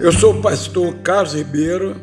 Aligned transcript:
Eu 0.00 0.12
sou 0.12 0.38
o 0.38 0.40
pastor 0.40 0.94
Carlos 0.98 1.34
Ribeiro, 1.34 2.00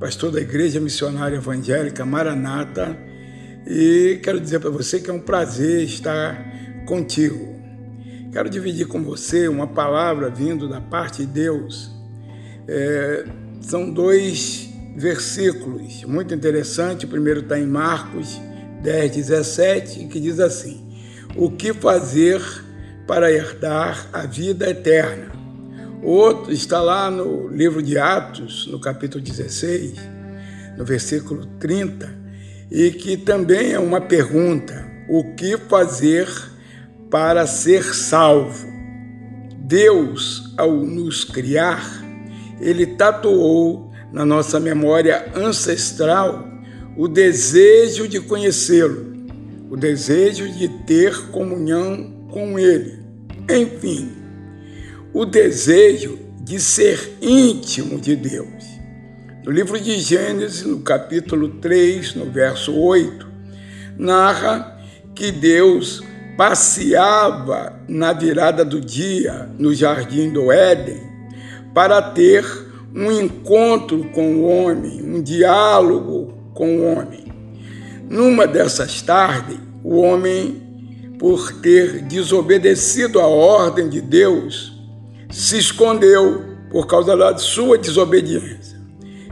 pastor 0.00 0.32
da 0.32 0.40
Igreja 0.40 0.80
Missionária 0.80 1.36
Evangélica 1.36 2.06
Maranata, 2.06 2.96
e 3.66 4.18
quero 4.22 4.40
dizer 4.40 4.60
para 4.60 4.70
você 4.70 4.98
que 4.98 5.10
é 5.10 5.12
um 5.12 5.20
prazer 5.20 5.82
estar 5.82 6.42
contigo. 6.86 7.54
Quero 8.32 8.48
dividir 8.48 8.86
com 8.86 9.02
você 9.04 9.46
uma 9.46 9.66
palavra 9.66 10.30
vindo 10.30 10.66
da 10.66 10.80
parte 10.80 11.26
de 11.26 11.32
Deus. 11.32 11.90
É, 12.66 13.26
são 13.60 13.90
dois 13.90 14.70
versículos 14.96 16.04
muito 16.04 16.32
interessantes. 16.32 17.04
O 17.04 17.08
primeiro 17.08 17.40
está 17.40 17.58
em 17.58 17.66
Marcos 17.66 18.40
10, 18.82 19.16
17, 19.16 20.06
que 20.06 20.18
diz 20.18 20.40
assim: 20.40 20.80
O 21.36 21.50
que 21.50 21.74
fazer 21.74 22.40
para 23.06 23.30
herdar 23.30 24.08
a 24.14 24.24
vida 24.24 24.70
eterna? 24.70 25.41
Outro 26.02 26.52
está 26.52 26.80
lá 26.80 27.08
no 27.08 27.46
livro 27.46 27.80
de 27.80 27.96
Atos, 27.96 28.66
no 28.66 28.80
capítulo 28.80 29.22
16, 29.22 29.94
no 30.76 30.84
versículo 30.84 31.46
30, 31.60 32.12
e 32.68 32.90
que 32.90 33.16
também 33.16 33.72
é 33.72 33.78
uma 33.78 34.00
pergunta: 34.00 34.84
o 35.08 35.32
que 35.36 35.56
fazer 35.56 36.28
para 37.08 37.46
ser 37.46 37.84
salvo? 37.94 38.66
Deus, 39.58 40.52
ao 40.58 40.72
nos 40.72 41.22
criar, 41.22 42.02
ele 42.60 42.84
tatuou 42.84 43.92
na 44.12 44.24
nossa 44.24 44.58
memória 44.58 45.30
ancestral 45.36 46.48
o 46.96 47.06
desejo 47.06 48.08
de 48.08 48.18
conhecê-lo, 48.18 49.12
o 49.70 49.76
desejo 49.76 50.48
de 50.48 50.68
ter 50.84 51.16
comunhão 51.28 52.26
com 52.28 52.58
ele. 52.58 52.98
Enfim, 53.48 54.21
o 55.12 55.24
desejo 55.24 56.18
de 56.40 56.58
ser 56.58 57.18
íntimo 57.20 58.00
de 58.00 58.16
Deus. 58.16 58.64
No 59.44 59.50
livro 59.50 59.78
de 59.78 59.98
Gênesis, 59.98 60.64
no 60.64 60.80
capítulo 60.80 61.48
3, 61.48 62.14
no 62.14 62.26
verso 62.26 62.74
8, 62.74 63.26
narra 63.98 64.80
que 65.14 65.30
Deus 65.30 66.02
passeava 66.36 67.80
na 67.88 68.12
virada 68.12 68.64
do 68.64 68.80
dia 68.80 69.50
no 69.58 69.74
jardim 69.74 70.30
do 70.30 70.50
Éden 70.50 71.02
para 71.74 72.00
ter 72.00 72.44
um 72.94 73.10
encontro 73.10 74.04
com 74.10 74.36
o 74.36 74.44
homem, 74.44 75.02
um 75.02 75.22
diálogo 75.22 76.34
com 76.54 76.78
o 76.78 76.92
homem. 76.92 77.24
Numa 78.08 78.46
dessas 78.46 79.00
tardes, 79.02 79.58
o 79.82 79.96
homem, 79.96 80.62
por 81.18 81.52
ter 81.60 82.02
desobedecido 82.02 83.20
a 83.20 83.26
ordem 83.26 83.88
de 83.88 84.00
Deus, 84.00 84.71
se 85.32 85.56
escondeu 85.56 86.44
por 86.70 86.86
causa 86.86 87.16
da 87.16 87.36
sua 87.38 87.78
desobediência. 87.78 88.78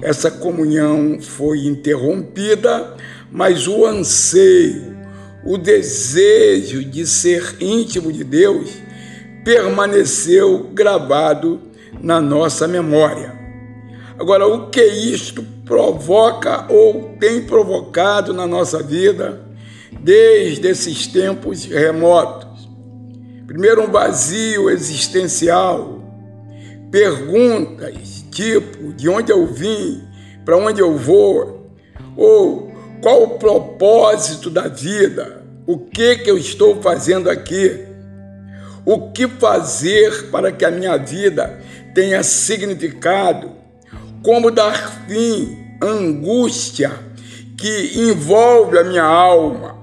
Essa 0.00 0.30
comunhão 0.30 1.18
foi 1.20 1.66
interrompida, 1.66 2.94
mas 3.32 3.66
o 3.66 3.84
anseio, 3.84 4.96
o 5.44 5.58
desejo 5.58 6.84
de 6.84 7.04
ser 7.04 7.56
íntimo 7.60 8.12
de 8.12 8.22
Deus 8.22 8.70
permaneceu 9.44 10.70
gravado 10.72 11.60
na 12.00 12.20
nossa 12.20 12.68
memória. 12.68 13.36
Agora, 14.18 14.46
o 14.46 14.70
que 14.70 14.84
isto 14.84 15.44
provoca 15.64 16.66
ou 16.68 17.16
tem 17.20 17.42
provocado 17.42 18.32
na 18.32 18.46
nossa 18.46 18.82
vida 18.82 19.40
desde 20.00 20.68
esses 20.68 21.06
tempos 21.08 21.64
remotos? 21.64 22.47
Primeiro, 23.48 23.82
um 23.82 23.90
vazio 23.90 24.68
existencial, 24.68 26.02
perguntas 26.90 28.18
tipo 28.30 28.92
de 28.92 29.08
onde 29.08 29.32
eu 29.32 29.46
vim, 29.46 30.06
para 30.44 30.58
onde 30.58 30.82
eu 30.82 30.98
vou, 30.98 31.72
ou 32.14 32.70
qual 33.00 33.22
o 33.22 33.38
propósito 33.38 34.50
da 34.50 34.68
vida, 34.68 35.42
o 35.66 35.78
que, 35.78 36.16
que 36.16 36.30
eu 36.30 36.36
estou 36.36 36.82
fazendo 36.82 37.30
aqui, 37.30 37.86
o 38.84 39.12
que 39.12 39.26
fazer 39.26 40.30
para 40.30 40.52
que 40.52 40.66
a 40.66 40.70
minha 40.70 40.98
vida 40.98 41.58
tenha 41.94 42.22
significado, 42.22 43.50
como 44.22 44.50
dar 44.50 45.06
fim 45.08 45.56
à 45.80 45.86
angústia 45.86 46.92
que 47.56 47.92
envolve 47.96 48.78
a 48.78 48.84
minha 48.84 49.04
alma. 49.04 49.74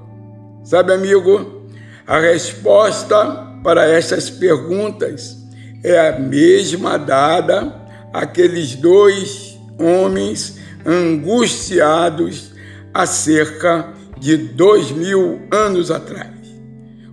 Sabe, 0.63 0.94
amigo, 0.94 1.66
a 2.06 2.19
resposta 2.19 3.44
para 3.65 3.89
estas 3.89 4.29
perguntas 4.29 5.35
é 5.83 6.09
a 6.09 6.19
mesma 6.19 6.99
dada 6.99 7.73
àqueles 8.13 8.75
dois 8.75 9.57
homens 9.79 10.59
angustiados 10.85 12.51
há 12.93 13.07
cerca 13.07 13.87
de 14.19 14.37
dois 14.37 14.91
mil 14.91 15.41
anos 15.51 15.89
atrás. 15.89 16.29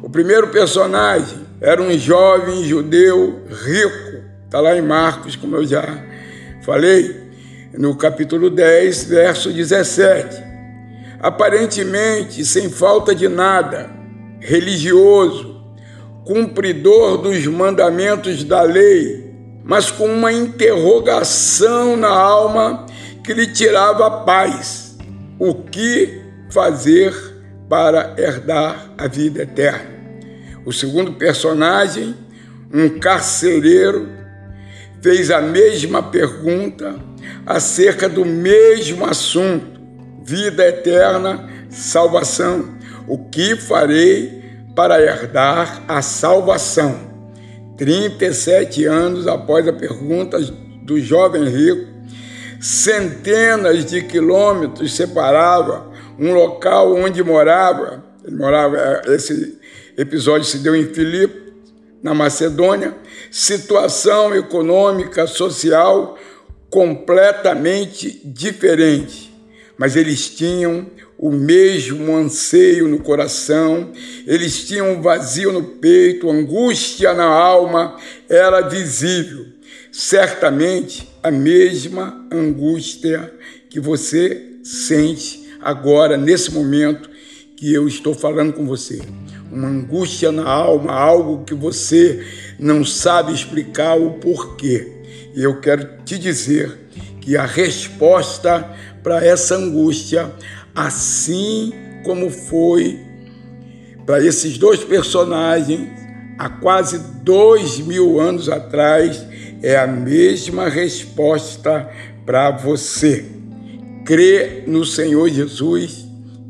O 0.02 0.10
primeiro 0.10 0.48
personagem 0.48 1.38
era 1.58 1.80
um 1.80 1.98
jovem 1.98 2.64
judeu 2.64 3.44
rico, 3.48 4.22
está 4.44 4.60
lá 4.60 4.76
em 4.76 4.82
Marcos, 4.82 5.34
como 5.34 5.56
eu 5.56 5.64
já 5.64 5.82
falei, 6.66 7.30
no 7.78 7.96
capítulo 7.96 8.50
10, 8.50 9.04
verso 9.04 9.50
17. 9.50 10.36
Aparentemente 11.18 12.44
sem 12.44 12.68
falta 12.68 13.14
de 13.14 13.26
nada, 13.26 13.88
religioso, 14.38 15.61
cumpridor 16.24 17.18
dos 17.18 17.46
mandamentos 17.46 18.44
da 18.44 18.62
lei, 18.62 19.32
mas 19.64 19.90
com 19.90 20.06
uma 20.06 20.32
interrogação 20.32 21.96
na 21.96 22.08
alma 22.08 22.86
que 23.24 23.32
lhe 23.32 23.46
tirava 23.46 24.06
a 24.06 24.10
paz. 24.10 24.96
O 25.38 25.54
que 25.54 26.20
fazer 26.50 27.14
para 27.68 28.14
herdar 28.18 28.92
a 28.96 29.06
vida 29.06 29.42
eterna? 29.42 29.90
O 30.64 30.72
segundo 30.72 31.12
personagem, 31.14 32.14
um 32.72 32.88
carcereiro, 32.88 34.08
fez 35.00 35.30
a 35.30 35.40
mesma 35.40 36.02
pergunta 36.02 36.94
acerca 37.44 38.08
do 38.08 38.24
mesmo 38.24 39.04
assunto: 39.04 39.80
vida 40.24 40.66
eterna, 40.66 41.48
salvação. 41.68 42.76
O 43.08 43.18
que 43.18 43.56
farei 43.56 44.41
para 44.74 45.00
herdar 45.00 45.82
a 45.88 46.00
salvação. 46.02 47.12
37 47.76 48.84
anos 48.84 49.26
após 49.26 49.66
a 49.66 49.72
pergunta 49.72 50.38
do 50.82 51.00
jovem 51.00 51.44
rico, 51.44 51.90
centenas 52.60 53.84
de 53.84 54.02
quilômetros 54.02 54.94
separava 54.94 55.90
um 56.18 56.32
local 56.32 56.94
onde 56.94 57.22
morava, 57.22 58.04
ele 58.24 58.36
morava, 58.36 59.02
esse 59.06 59.58
episódio 59.96 60.44
se 60.44 60.58
deu 60.58 60.76
em 60.76 60.86
Filipe, 60.86 61.52
na 62.02 62.14
Macedônia, 62.14 62.94
situação 63.30 64.34
econômica, 64.34 65.26
social 65.26 66.18
completamente 66.68 68.20
diferente, 68.24 69.32
mas 69.76 69.94
eles 69.94 70.30
tinham 70.30 70.86
o 71.22 71.30
mesmo 71.30 72.16
anseio 72.16 72.88
no 72.88 72.98
coração, 72.98 73.92
eles 74.26 74.66
tinham 74.66 74.90
um 74.90 75.00
vazio 75.00 75.52
no 75.52 75.62
peito, 75.62 76.28
angústia 76.28 77.14
na 77.14 77.26
alma, 77.26 77.96
era 78.28 78.60
visível. 78.60 79.46
Certamente 79.92 81.08
a 81.22 81.30
mesma 81.30 82.26
angústia 82.28 83.32
que 83.70 83.78
você 83.78 84.56
sente 84.64 85.48
agora, 85.60 86.16
nesse 86.16 86.52
momento 86.52 87.08
que 87.56 87.72
eu 87.72 87.86
estou 87.86 88.14
falando 88.14 88.54
com 88.54 88.66
você. 88.66 89.00
Uma 89.48 89.68
angústia 89.68 90.32
na 90.32 90.50
alma, 90.50 90.92
algo 90.92 91.44
que 91.44 91.54
você 91.54 92.26
não 92.58 92.84
sabe 92.84 93.32
explicar 93.32 93.94
o 93.94 94.14
porquê. 94.14 94.90
E 95.36 95.44
eu 95.44 95.60
quero 95.60 96.02
te 96.04 96.18
dizer 96.18 96.80
que 97.20 97.36
a 97.36 97.46
resposta 97.46 98.68
para 99.02 99.24
essa 99.24 99.56
angústia 99.56 100.32
assim 100.74 101.72
como 102.04 102.30
foi 102.30 102.98
para 104.06 104.24
esses 104.24 104.58
dois 104.58 104.82
personagens 104.82 105.88
há 106.38 106.48
quase 106.48 106.98
dois 107.22 107.78
mil 107.78 108.20
anos 108.20 108.48
atrás, 108.48 109.24
é 109.62 109.76
a 109.76 109.86
mesma 109.86 110.68
resposta 110.68 111.88
para 112.26 112.50
você. 112.50 113.24
Crê 114.04 114.64
no 114.66 114.84
Senhor 114.84 115.28
Jesus 115.28 116.06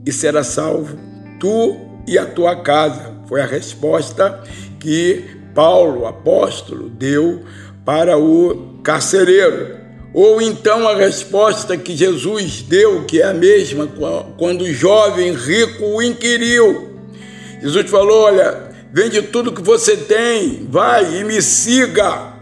e 0.06 0.10
será 0.10 0.42
salvo, 0.42 0.96
tu 1.38 1.76
e 2.06 2.16
a 2.16 2.24
tua 2.24 2.56
casa. 2.56 3.12
Foi 3.28 3.42
a 3.42 3.46
resposta 3.46 4.42
que 4.80 5.24
Paulo, 5.54 6.06
apóstolo, 6.06 6.88
deu 6.88 7.42
para 7.84 8.16
o 8.16 8.80
carcereiro. 8.82 9.81
Ou 10.14 10.42
então 10.42 10.86
a 10.86 10.94
resposta 10.94 11.76
que 11.76 11.96
Jesus 11.96 12.62
deu, 12.62 13.04
que 13.04 13.22
é 13.22 13.26
a 13.26 13.34
mesma, 13.34 13.88
quando 14.36 14.62
o 14.62 14.72
jovem 14.72 15.32
rico 15.32 15.84
o 15.84 16.02
inquiriu. 16.02 16.98
Jesus 17.62 17.88
falou: 17.90 18.24
Olha, 18.24 18.72
vende 18.92 19.22
tudo 19.22 19.52
que 19.52 19.62
você 19.62 19.96
tem, 19.96 20.66
vai 20.68 21.20
e 21.20 21.24
me 21.24 21.40
siga. 21.40 22.32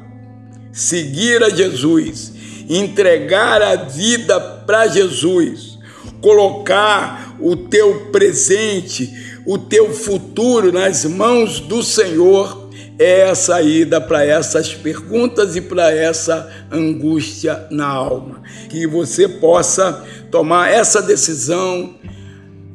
seguir 0.73 1.43
a 1.43 1.51
Jesus, 1.51 2.33
entregar 2.69 3.61
a 3.61 3.77
vida 3.77 4.41
para 4.41 4.87
Jesus, 4.87 5.79
colocar 6.21 7.37
o 7.41 7.57
teu 7.57 8.07
presente, 8.13 9.13
o 9.47 9.59
teu 9.59 9.93
futuro 9.93 10.73
nas 10.73 11.05
mãos 11.05 11.61
do 11.61 11.83
Senhor, 11.83 12.70
é 13.01 13.31
a 13.31 13.35
saída 13.35 13.99
para 13.99 14.23
essas 14.23 14.75
perguntas 14.75 15.57
e 15.57 15.63
para 15.63 15.91
essa 15.91 16.53
angústia 16.71 17.67
na 17.71 17.87
alma. 17.87 18.43
Que 18.69 18.87
você 18.87 19.27
possa 19.27 20.05
tomar 20.31 20.71
essa 20.71 21.01
decisão, 21.01 21.95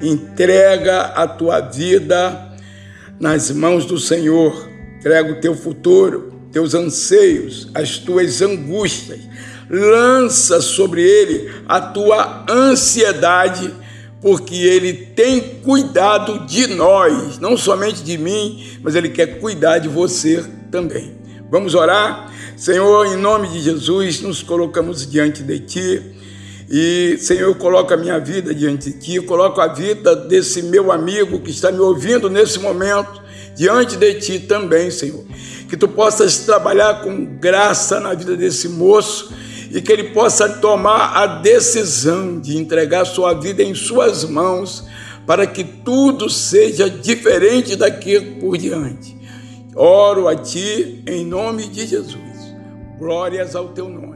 entrega 0.02 1.02
a 1.02 1.28
tua 1.28 1.60
vida 1.60 2.54
nas 3.20 3.52
mãos 3.52 3.86
do 3.86 4.00
Senhor, 4.00 4.68
entrega 4.98 5.32
o 5.32 5.40
teu 5.40 5.54
futuro, 5.54 6.34
teus 6.52 6.74
anseios, 6.74 7.70
as 7.76 8.00
tuas 8.00 8.42
angústias, 8.42 9.20
lança 9.70 10.60
sobre 10.60 11.04
ele 11.04 11.52
a 11.68 11.80
tua 11.80 12.46
ansiedade, 12.50 13.72
porque 14.26 14.56
ele 14.56 14.92
tem 14.92 15.40
cuidado 15.64 16.48
de 16.48 16.66
nós, 16.66 17.38
não 17.38 17.56
somente 17.56 18.02
de 18.02 18.18
mim, 18.18 18.60
mas 18.82 18.96
ele 18.96 19.10
quer 19.10 19.40
cuidar 19.40 19.78
de 19.78 19.88
você 19.88 20.44
também. 20.72 21.16
Vamos 21.52 21.76
orar? 21.76 22.34
Senhor, 22.58 23.06
em 23.06 23.18
nome 23.18 23.48
de 23.50 23.62
Jesus, 23.62 24.22
nos 24.22 24.42
colocamos 24.42 25.08
diante 25.08 25.44
de 25.44 25.60
ti. 25.60 26.02
E, 26.68 27.20
Senhor, 27.20 27.50
eu 27.50 27.54
coloco 27.54 27.94
a 27.94 27.98
minha 27.98 28.18
vida 28.18 28.52
diante 28.52 28.92
de 28.92 29.00
ti, 29.00 29.22
coloco 29.22 29.62
a 29.62 29.68
vida 29.68 30.16
desse 30.16 30.64
meu 30.64 30.92
amigo 30.92 31.40
que 31.40 31.52
está 31.52 31.72
me 31.72 31.80
ouvindo 31.80 32.28
nesse 32.28 32.58
momento 32.58 33.22
diante 33.56 33.96
de 33.96 34.16
ti 34.16 34.40
também, 34.40 34.90
Senhor. 34.90 35.24
Que 35.70 35.78
tu 35.78 35.88
possas 35.88 36.40
trabalhar 36.40 37.04
com 37.04 37.26
graça 37.38 38.00
na 38.00 38.16
vida 38.16 38.36
desse 38.36 38.70
moço 38.70 39.32
e 39.72 39.82
que 39.82 39.92
ele 39.92 40.06
possa 40.06 40.48
tomar 40.48 41.16
a 41.16 41.26
decisão 41.26 42.40
de 42.40 42.58
entregar 42.58 43.06
sua 43.06 43.34
vida 43.34 43.64
em 43.64 43.74
suas 43.74 44.24
mãos 44.24 44.86
para 45.26 45.48
que 45.48 45.64
tudo 45.64 46.30
seja 46.30 46.90
diferente 46.90 47.76
daqui 47.76 48.20
por 48.40 48.58
diante. 48.58 49.16
Oro 49.76 50.28
a 50.28 50.36
ti 50.36 51.04
em 51.06 51.26
nome 51.26 51.68
de 51.68 51.86
Jesus. 51.86 52.56
Glórias 52.98 53.56
ao 53.56 53.70
teu 53.70 53.90
nome. 53.90 54.15